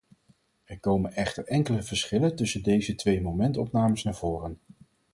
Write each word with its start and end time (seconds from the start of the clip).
Er 0.63 0.79
komen 0.79 1.13
echter 1.13 1.45
enkele 1.47 1.83
verschillen 1.83 2.35
tussen 2.35 2.63
deze 2.63 2.95
twee 2.95 3.21
momentopnames 3.21 4.03
naar 4.03 4.15
voren. 4.15 4.59